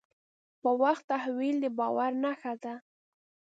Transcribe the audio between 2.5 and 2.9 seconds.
ده.